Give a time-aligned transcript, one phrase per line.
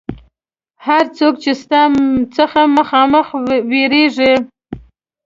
[0.87, 1.81] هر څوک چې ستا
[2.37, 3.27] څخه مخامخ
[3.69, 4.33] وېرېږي.